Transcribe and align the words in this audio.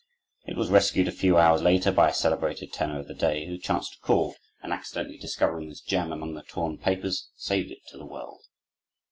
It 0.47 0.57
was 0.57 0.71
rescued 0.71 1.07
a 1.07 1.11
few 1.11 1.37
hours 1.37 1.61
later 1.61 1.91
by 1.91 2.09
a 2.09 2.13
celebrated 2.15 2.73
tenor 2.73 3.01
of 3.01 3.07
the 3.07 3.13
day, 3.13 3.45
who 3.45 3.59
chanced 3.59 3.93
to 3.93 3.99
call, 3.99 4.33
and 4.63 4.73
accidentally 4.73 5.19
discovering 5.19 5.69
this 5.69 5.79
gem 5.79 6.11
among 6.11 6.33
the 6.33 6.41
torn 6.41 6.79
papers, 6.79 7.29
saved 7.35 7.69
it 7.69 7.85
to 7.89 7.99
the 7.99 8.05
world. 8.07 8.41